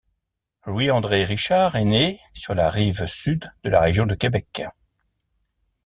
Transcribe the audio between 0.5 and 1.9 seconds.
Louis-André Richard est